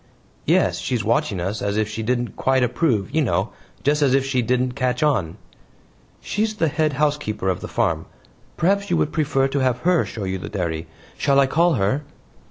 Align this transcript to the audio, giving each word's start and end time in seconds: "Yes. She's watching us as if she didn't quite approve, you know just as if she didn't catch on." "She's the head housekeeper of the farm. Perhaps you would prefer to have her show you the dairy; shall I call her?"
"Yes. 0.47 0.79
She's 0.79 1.03
watching 1.03 1.39
us 1.39 1.61
as 1.61 1.77
if 1.77 1.87
she 1.87 2.01
didn't 2.01 2.35
quite 2.35 2.63
approve, 2.63 3.11
you 3.13 3.21
know 3.21 3.51
just 3.83 4.01
as 4.01 4.15
if 4.15 4.25
she 4.25 4.41
didn't 4.41 4.71
catch 4.71 5.03
on." 5.03 5.37
"She's 6.19 6.55
the 6.55 6.69
head 6.69 6.93
housekeeper 6.93 7.49
of 7.49 7.61
the 7.61 7.67
farm. 7.67 8.07
Perhaps 8.57 8.89
you 8.89 8.97
would 8.97 9.13
prefer 9.13 9.47
to 9.49 9.59
have 9.59 9.77
her 9.81 10.03
show 10.03 10.23
you 10.23 10.39
the 10.39 10.49
dairy; 10.49 10.87
shall 11.19 11.39
I 11.39 11.45
call 11.45 11.75
her?" 11.75 12.03